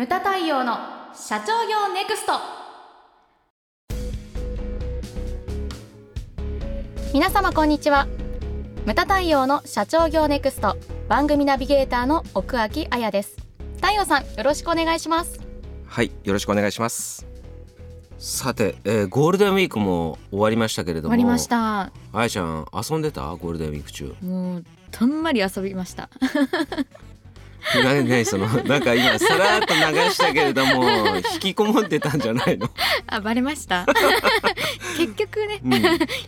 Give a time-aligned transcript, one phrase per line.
[0.00, 0.78] ムタ太陽の
[1.14, 2.32] 社長業ネクスト。
[7.12, 8.08] 皆様こんにちは。
[8.86, 10.78] ムタ太陽の社長業ネクスト。
[11.06, 13.36] 番組ナビゲーターの奥脇彩です。
[13.76, 15.38] 太陽さんよろしくお願いします。
[15.84, 17.26] はいよろしくお願いします。
[18.16, 21.14] さて、えー、ゴールデンウィークも終わりましたけれども。
[21.14, 21.92] 終わりました。
[22.14, 23.34] あやちゃん遊んでた？
[23.34, 24.14] ゴールデンウィーク中。
[24.22, 26.08] もうたんまり遊びました
[27.84, 29.80] なねその なんか今さらっと流
[30.10, 30.84] したけれども
[31.34, 32.68] 引きこもってたんじゃないの？
[33.06, 33.86] あバレました？
[34.96, 35.74] 結局ね、うん、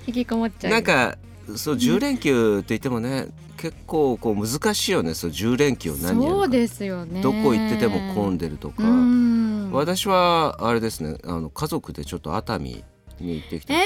[0.06, 0.73] 引きこもっちゃう。
[0.73, 1.16] なんか
[1.56, 7.20] そう10連休って言ってもね、結構こう難しいよねそう10連休を何そうですよね。
[7.20, 8.83] どこ行ってても混んでるとか。
[9.73, 12.84] 私はあれですねあの家族でちょっと熱海
[13.20, 13.80] に行ってきて、えー、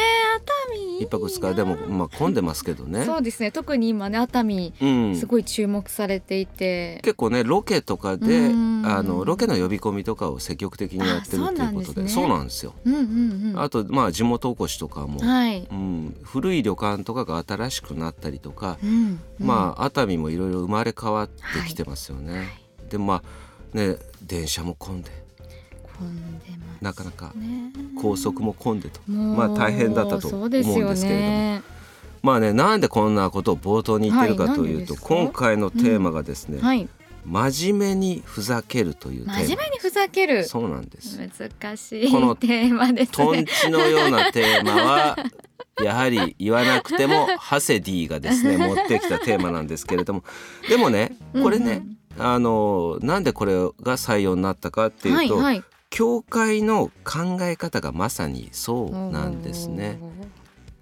[1.00, 3.04] 一泊二日でもまあ混んでますけどね。
[3.04, 3.50] そうですね。
[3.50, 4.72] 特に今ね熱海、
[5.18, 7.00] すごい注目されていて。
[7.02, 15.66] 結構ねロケとかであのロケの呼び込みとかを積極的にやってるっていうことでそうなんですよ、うんうんうん、あとまあ地元おこしとかも、はい。
[15.70, 23.22] うん、古い旅館とかが新しくなったりとか、うんうん、まあ熱海もいろいろ生まれ変わってきてますよね、はいはい、でま
[23.74, 25.10] あね電車も混んで
[26.80, 27.32] なかなか
[28.00, 29.00] 高速も混んでと。
[29.10, 30.94] まあ大変だったと思うんですけれども。
[30.94, 31.62] ね、
[32.22, 36.88] まあねなんでこんなことを冒頭に言ってるかというと、はい、今回のテーマがですね、うんはい、
[37.24, 39.38] 真面目にふざけるというテーマ。
[39.40, 40.44] 真面目にふざける。
[40.44, 41.18] そうなんです。
[41.18, 45.16] 難しいこのテーマです、ね、トンチのようなテーマは
[45.82, 50.22] やはり言わなくてもハセディがですね 持ってきたテーマなんですけれども。
[50.68, 51.82] でもねこれね、
[52.16, 52.20] うん。
[52.20, 59.98] うん、あのなんでこれが採用になったかっていうと、はいはい、教会の考え方がまさにそうなんですね。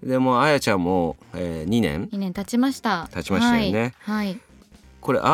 [0.03, 3.93] でもあやちゃんも、えー、2年？2年経ちました経ちましたよね。
[3.99, 4.39] はい、はい、
[5.01, 5.27] これああ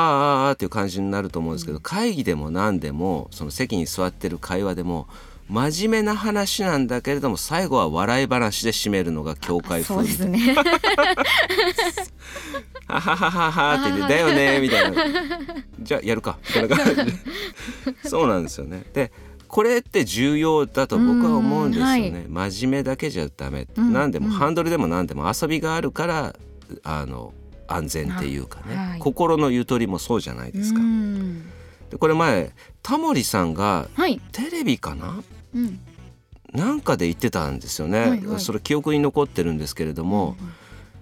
[0.46, 5.08] ああっていう感じになると思うんですけど、うん、会議でも何でもその席に座ってる会話でも
[5.50, 10.56] 真面目な話なんだけれども最後は笑い話で締めるのが教会風そうですね。
[12.88, 15.04] はははははって言って「だよね」みたいな
[15.80, 17.14] 「じゃあやるか」みたいな感じで
[18.04, 18.84] そうなんですよね。
[18.94, 19.12] で
[19.52, 26.34] これって重要だと僕は思うんですよね、はい、真面目だけじゃダメ、うん、何でも、ハンドルでも何でも遊びがあるから
[26.84, 27.34] あの
[27.68, 30.80] 安全っていうかね、はい、心のゆとりもそうじゃないですか。
[31.90, 33.90] でこれ前タモリさんが
[34.32, 35.24] テレビかな、は
[35.54, 35.80] い、うん、
[36.54, 40.54] なんかで言ってたんですよね、はいはい、それ記憶に残ってるんですけれども、うんうん、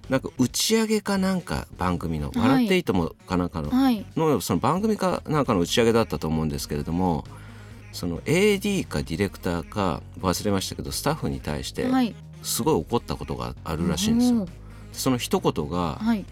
[0.10, 3.70] なんか打ち上げかなんか番組の「笑っていいとも」かなんかの,、
[4.16, 7.26] のその番組かなんかの打ち上げだったと思うんですけれども
[7.92, 11.88] その AD かディレクターか忘れましたけどスタッフに対して
[12.44, 14.48] すごい怒ったことがあるらしいんですよ。
[14.92, 16.26] その一言が、はい、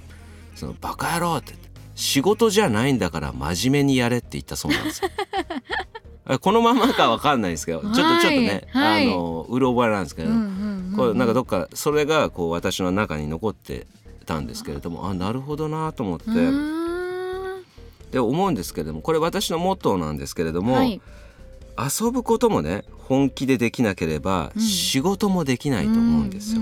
[0.55, 1.53] そのバカ野郎って
[1.95, 5.09] 仕事じゃないんだから真面目にやれって言ったそうなんですよ。
[6.41, 10.29] このままかわかんないですけど、ちょっとちょっとね、はい、あのうろ覚えなんですけど、
[10.95, 13.87] これなんかどっかそれがこう私の中に残って
[14.25, 16.25] たんですけれども、あなるほどなと思って。
[18.11, 20.73] で思うんですけれども、これ私のモットーなんですけれども。
[20.73, 21.01] はい
[21.77, 26.61] 遊ぶこともね本気でできなければ仕事もできないと思うんですよ。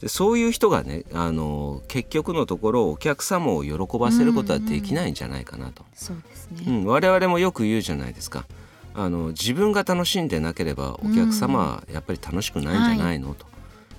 [0.00, 5.84] でそういう人がねあの結局のところお客様を喜ばせることはできないんじゃないかなと。
[5.94, 8.46] そうですね、うん、我々もよく言うじゃないですか。
[8.94, 13.46] あの自分が楽しんでなければお客様はやっぱり楽しくないんじゃないの、はい、と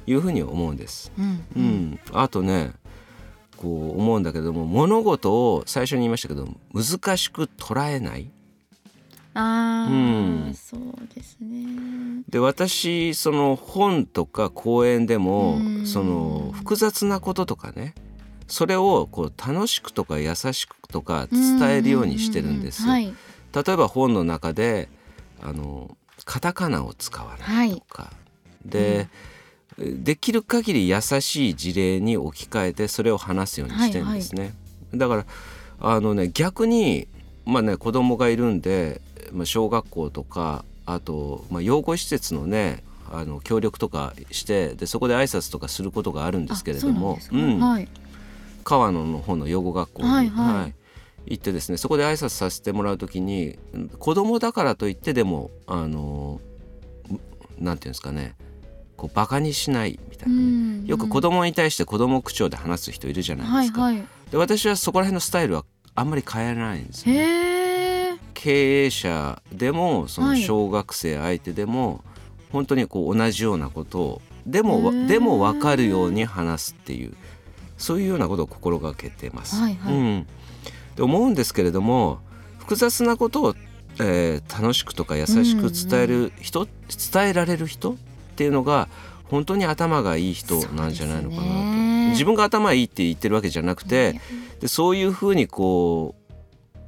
[0.05, 1.11] いうふうに思うんです。
[1.17, 2.73] うん、うん、あとね
[3.57, 8.29] こう思うんだけども物事を最初に言いましたけど難しく捉えない。
[9.35, 10.81] あうん、そう
[11.15, 12.23] ですね。
[12.29, 17.95] で私その本とか講演でもその複雑なこととかね
[18.47, 22.83] それをこう楽しくとか優しくとか伝えるようにしてるんです。
[22.83, 23.13] はい、
[23.53, 24.89] 例えば本の中で
[25.41, 28.11] あのカタカナを使わないとか、は
[28.65, 29.07] い、で、
[29.79, 34.41] うん、できる限り優しい事例に置き換えてそれを話すようにしてるんですね。
[34.41, 35.25] はいはい、だから
[35.79, 37.07] あのね逆に
[37.45, 39.12] まあね子供がいるんでまあ、
[39.45, 47.87] 小学校とかあと、まあ、養護施設のねあの協力とかしてでそこで挨拶とかすることがあるんですけれども、うん、はい、
[48.63, 50.55] 川野の方の養護学校に、はいはい。
[50.55, 50.73] はい、
[51.25, 53.57] 行ってですねそこで挨拶させてもらう時に
[53.99, 56.41] 子供だからといってでもあの
[57.59, 58.35] なんていうんですかね
[58.97, 63.81] こうバカにしないみたいな、ね、よく子供に対して子供口調で話す人いるじゃないですか。
[63.81, 65.65] はいはい、で私はそこら辺のスタイルは
[65.95, 67.52] あんまり変えないんですよ、ね。
[68.43, 72.03] 経営者でもその小学生相手でも、
[72.51, 77.13] 本当にこう同じようなことをでもでも分かるように話すっていう
[77.77, 79.55] そういうようなことを心がけてます。
[79.55, 80.27] はいはい、うん、
[80.97, 82.19] で思うんですけれども
[82.57, 83.55] 複雑なことを
[84.01, 87.95] えー楽しくとか優しく伝える人、伝えられる人っ
[88.35, 88.89] ていうのが
[89.23, 91.47] 本当に頭がいい人なんじゃないのかなと、
[92.09, 94.19] 自分が頭いいって言ってるわけじゃなくて、
[94.59, 96.22] でそういうふうにこう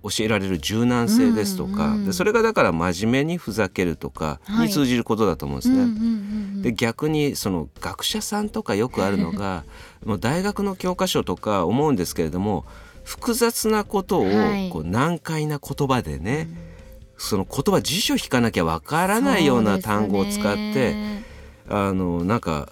[0.08, 4.68] 教えられる柔軟性ですとか、うんうんでそれがだから真面目にふざけるとかはい。
[4.68, 5.76] に通じることだと思うんですね。
[5.76, 6.02] うんうんうんう
[6.60, 6.62] ん。
[6.62, 9.64] で逆にその学者さんとかよくあるのが
[10.06, 12.66] もう大学の教科書とか思うんですけれども
[13.04, 14.70] 複雑なことをはい。
[14.70, 16.48] こう難解な言葉でね、
[17.18, 20.96] その言葉辞書引かなきゃわからないような単語を使って、
[21.68, 22.70] あのなんか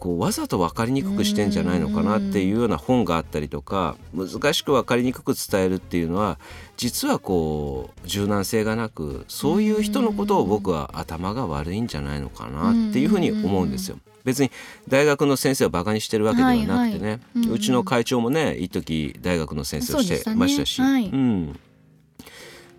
[0.00, 6.38] こうわざと分かりにくくしてんじゃないのかなっていうような本があったりとか難しく分かりにくく伝えるっていうのは
[6.78, 13.98] 実はこう柔軟性がなくそういう人のことを僕は頭が悪いんじゃないのかなっていうふうに思うんですよ。
[14.24, 14.50] 別に
[14.88, 20.80] 大学の先生をバカにしてるわけではなくてね、はいはいうちの会長もね一時大学の先生をしてましたし。
[20.80, 21.58] はいうん、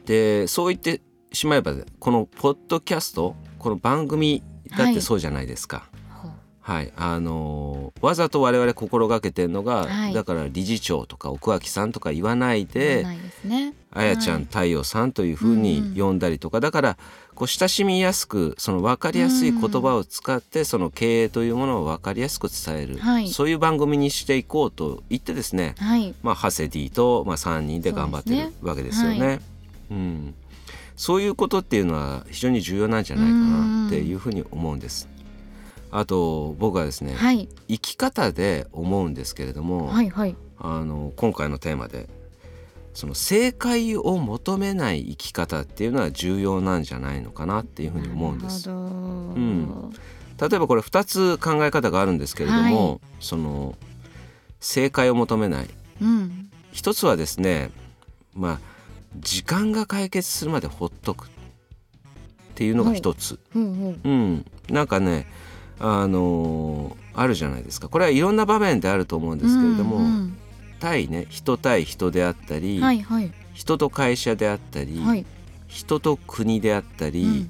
[0.06, 1.02] でそう言って
[1.34, 4.44] しまえばこのポッドキャストこの番組
[4.78, 5.80] だってそうじゃないですか。
[5.80, 5.91] ほう
[6.62, 10.14] はい、あのーわざと我々心がけてるのが、はい。
[10.14, 13.06] だから理事長とか奥脇さんとか言わないで
[13.44, 13.74] ね。
[13.92, 16.98] あやちゃん、はい太陽さんというふうに呼んだりとか、だから
[17.36, 23.28] こう親しみやすくその分かりやすい言葉を使って、その経営というものを分かりやすく伝える、はい。
[23.30, 26.14] そういう番組にしていこうと言ってですね、はい。
[26.24, 29.28] まあ、ハセディと、まあ、3人で頑張ってるわけですよね。
[29.28, 29.40] は
[29.92, 30.34] うん、
[30.96, 35.11] そういうことっていうのは非常に重要なんじゃないかなっていうふうに思うんです。
[35.92, 37.50] あと僕はですね、はい。
[37.68, 40.36] 生き方で思うんですけれども、はいはい。
[40.58, 42.08] あの今回のテーマで
[42.94, 48.68] その正解を求めない生き方っていうのは重要なんじゃないのかなっていうふうに思うんです。
[48.70, 48.92] なるほど。
[49.40, 49.94] ん。
[50.40, 53.78] 例えばこれ2つ考え方があるんですけれども、はその
[54.60, 55.70] 正解を求めない。
[56.02, 56.50] うん。
[56.72, 57.70] 一つはですね
[58.34, 58.60] まあ
[59.20, 61.30] 時間が解決するまでほっとくっ
[62.56, 63.40] ていうのが一つ。
[63.56, 64.00] うんうん。
[64.04, 65.28] うん、なんかね
[65.84, 67.90] あのあるじゃないですか。
[67.90, 70.38] これはいろんな場面であると思うんですけれども、うん
[70.82, 73.32] 対ね人対人であったり、うんはいはい。
[73.54, 75.26] 人と会社であったり、はい。
[75.68, 77.50] 人と国であったり、うん。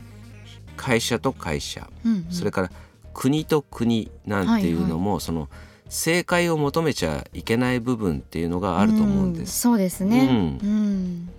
[0.75, 2.25] 会社と会社、うんうん。
[2.30, 2.72] それから
[3.13, 5.50] 国と国なんていうのも、その
[5.88, 9.60] 正解を求めちゃいけない部分っていうのがあると思うんです。
[9.60, 10.60] そうですね。
[10.62, 11.30] ううん。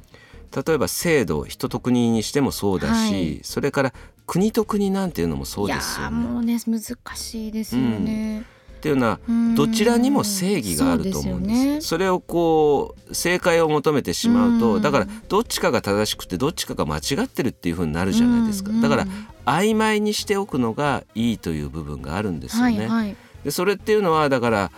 [0.54, 3.40] 例えば制度人と国にしてもそうだし、はい。
[3.42, 3.94] それから
[4.26, 6.16] 国と国なんていうのもそうですよね。
[6.16, 8.40] いやーもうね難しいですよね。
[8.40, 9.54] っていうのはうん。
[9.54, 11.80] どちらにも正義があると思うんですね。
[11.80, 14.82] それをこう正解を求めてしまうと、うん。
[14.82, 18.80] だからどっちかが正しくてどっちかが間違ってるっていう風になるじゃないですか、うん。
[18.80, 19.06] だから
[19.46, 22.78] 曖昧にしておくのがいいという部分があるんですよね。
[22.78, 23.16] はいはい。
[23.44, 24.72] でそれっていうのはだから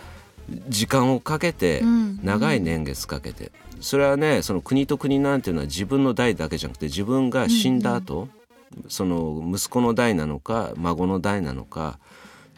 [0.69, 2.19] 時間をかけてうん。
[2.23, 3.51] 長い年月かけて。
[3.81, 8.29] それはねその国と国なんていうのは自分の代だけじゃなくて自分が死んだ後、
[8.87, 11.99] その息子の代なのか孫の代なのか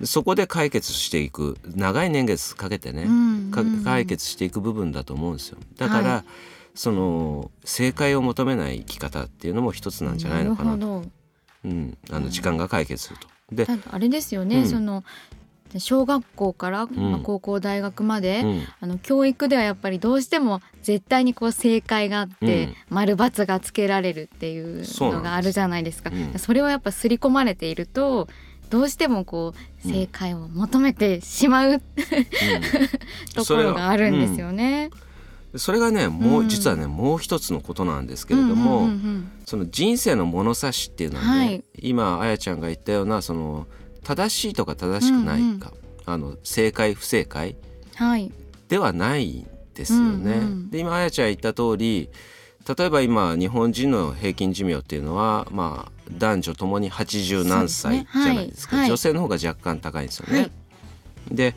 [0.04, 1.58] そこで解決していく。
[1.76, 3.84] 長い年月かけてね、うんかうん。
[3.84, 5.58] 解決していく部分だと思うんですよ。
[5.78, 6.24] だから、はい。
[6.76, 11.04] その正解を求めない生き方っていうのも一つなんじゃないのかなと。
[11.66, 13.28] うん、あの時間が解決すると。
[13.52, 14.68] で、あれですよね、うん。
[14.68, 15.04] その
[15.78, 18.64] 小学校から、まあ、高校大学まで、うん。
[18.80, 22.76] あの教育ではやっぱりどうしても絶対にこう正解があって、うん。
[22.90, 26.10] 丸×がつけられるっていうのがあるじゃないですか。
[26.12, 28.28] うんそれをやっぱ刷り込まれていると
[28.70, 31.82] どうしてもこううん正解を求めてしまう、
[33.34, 34.90] ところがあるんですよね。
[35.54, 36.50] うん、それがねもう、うん。
[36.50, 39.32] 実はねもう一つのことなんですけれども、うんうんうん。
[39.46, 41.64] その人生の物差しっていうのはね、はい。
[41.80, 43.68] 今あやちゃんが言ったようなその
[44.08, 45.74] 正しいとか正しくないか、
[46.06, 47.56] あの正解不正解
[48.00, 48.32] うんはい。
[48.70, 50.06] ではないんですよね。
[50.34, 52.10] うんうんで今あやちゃん言った通り
[52.78, 58.76] 例えば今日本人の平均寿命っていうのはまあ男女ともに80何歳じゃないですか。
[58.76, 58.90] ねはい。
[58.90, 60.40] 女性の方が若干高いんですよね。
[60.40, 60.52] はい。
[61.32, 61.56] で、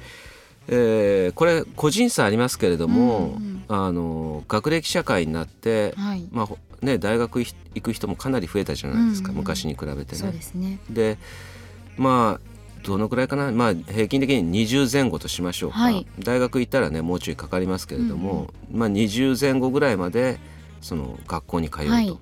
[0.68, 6.26] えーこれ個人差ありますけれども、うんうんあの学歴社会になって、はい。
[6.32, 10.32] まあほね、大学行く人もかなり増えたじゃないですか、うんうん昔に比べてそうね。
[10.36, 10.78] ですね。
[10.90, 11.18] で
[11.96, 12.50] まあ
[12.82, 16.06] どのくらいかな、まあ、平均的に20前後としましょうか、はい。
[16.18, 20.38] 大学行ったらねもうちょいかかりますけれども、まあ、20前後ぐらいまで
[20.80, 21.90] その学校に通うと。
[21.90, 22.18] はい。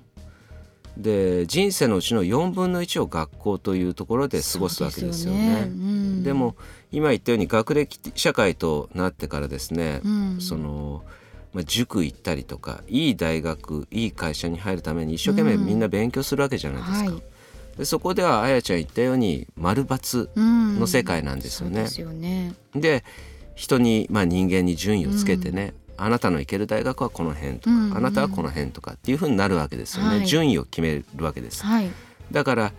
[0.97, 5.61] で人生のうちの4分の1を学校というところで過ごすわけですよね。
[5.61, 6.23] そううん。
[6.23, 6.55] でも
[6.91, 10.41] 今言ったように学歴社会となってからですね、うん。
[10.41, 11.03] その、
[11.53, 15.65] まあ、塾行ったりとかいい大学いい会社に入るために一生懸命うん。
[15.65, 17.11] みんな勉強するわけじゃないですか。
[17.11, 17.23] はい
[17.79, 21.87] でそこではあやちゃん言ったように丸×うんの世界なんですよね。
[21.89, 22.53] でね。
[22.75, 23.05] で
[23.55, 30.27] 人に、まあ、人間に順位をつけてね、あなたの行ける大学はこの辺とか、うんうんあなたはこの辺とかっていうふうになるわけですよね、はい。
[30.27, 31.63] 順位を決めるわけです。
[31.63, 31.89] はい。
[32.33, 32.73] だから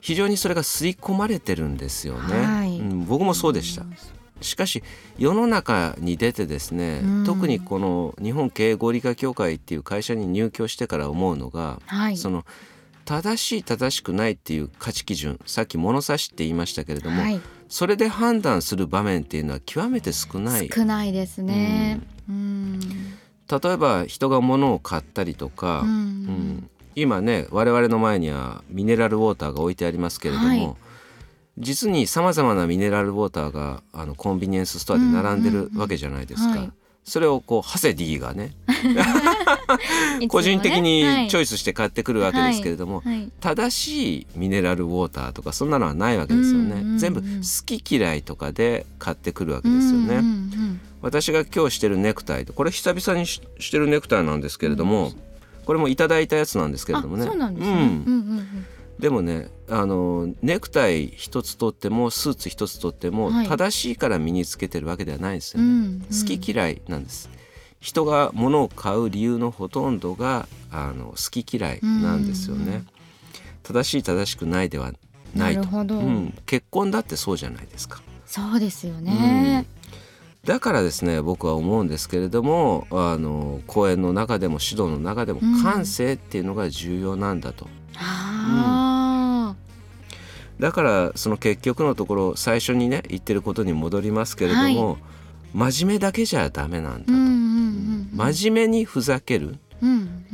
[0.00, 2.78] 非常にそれが刷り込まれてるんですよね、はい。
[2.78, 3.84] うん僕もそうでした。
[4.40, 4.84] しかし
[5.18, 7.24] 世の中に出てですね、うん。
[7.24, 12.16] 特にこの日本経営合理化協会っていう会社に入居してから思うのが、はい。
[12.16, 12.44] その
[13.04, 17.40] 正しい正しくないっていう価値基準さっき物差しって言いましたけれども、はい。
[17.68, 20.70] それで判断する場面っていうのは極めて少ない。
[20.72, 22.00] 少ないですね。
[22.28, 22.80] うん。
[22.80, 22.88] 例
[23.72, 25.88] えば人が物を買ったりとか、うん。
[25.88, 26.70] うん。
[26.94, 30.74] 今ね我々の前にはミネラルウォーターが置いてありますけれども、はい。
[31.58, 36.72] 実にさまざまなミネラルウォーターがあのコンビニエンスストアで並んでるわけじゃないですか。
[37.04, 38.54] それをこうハセディがね
[40.28, 43.30] 個人的にチョイイスして買ってくるわけですけれども、はい。
[43.40, 46.98] 正しいミネラルウォーターとかそんなのはないわけですよね、うんうんうん。
[46.98, 55.12] 全部好き嫌いとかで買ってくるわけですよね、うんうん私が今日してるネクタイこれ久々にししてるネクタイなんですけれども、
[55.66, 57.24] これもいただいたやつなんですけれどもね。
[57.24, 58.66] あそうなんですね、うんうんうんうん。
[58.98, 63.46] でもねあのネクタイ一つとってもスーツ一つとっても、はい。
[63.46, 66.00] 正しいから身につけてるわけではないですよね、うんうん。
[66.00, 67.28] 好き嫌いなんです
[67.84, 72.74] 人が物を買う理由のほとんどがあの好き嫌いなんですよね、うん。
[72.74, 72.88] うん
[73.62, 74.92] 正しい正しくないでは
[75.34, 78.02] ないるほど、うん、結婚だってそうじゃないですか。
[78.26, 79.64] そうですよね、
[80.44, 85.62] だからですね僕は思うんですけれどもあの講演の中でも指導の中でもうん。
[85.62, 89.54] 感性っていうのが重要なんだと、あ
[90.58, 94.98] だからその結局のところ最初にね言ってることに戻りますけれども、
[95.54, 97.43] 真面目だけじゃダメなんだと、うん
[98.12, 99.46] 真面目にふざける。
[99.48, 99.86] うんう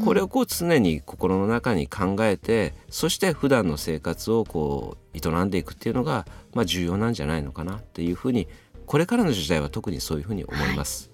[0.03, 0.05] ん。
[0.05, 8.49] これをこう常に心の中に考えてそして普段の生活をこう営んでいくっていうのが、まあ、重要なんじゃないのかなっていうふうに
[8.87, 11.11] これからの時代は特にそういうふうに思います。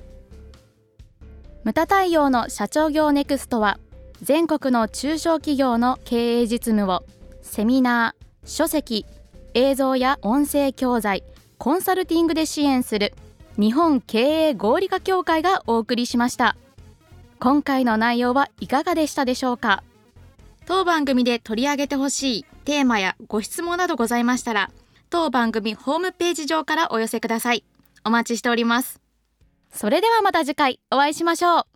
[1.65, 3.79] ムタ太陽の社長業ネクストは
[4.23, 7.05] 全国の中小企業の経営実務を
[7.43, 9.05] セミナー、書籍、
[9.55, 11.25] 映像や音声教材、
[11.59, 13.15] コンサルティングで支援する
[13.59, 16.57] 日本経営合理化協会がお送りしました。
[17.39, 19.83] 今回の内容はいかがでしたでしょうか？
[20.67, 24.71] 当番組で取り上げてほしいテーマやご質問などございましたら
[25.11, 27.65] 当番組ホームページ上からお寄せください。
[28.05, 29.01] お待ちしております。
[29.73, 31.76] それではまた次回お会いしましょう